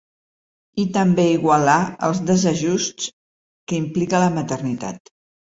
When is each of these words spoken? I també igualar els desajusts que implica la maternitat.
I 0.83 0.85
també 0.95 1.25
igualar 1.33 1.75
els 2.07 2.23
desajusts 2.31 3.11
que 3.13 3.79
implica 3.83 4.25
la 4.27 4.33
maternitat. 4.41 5.15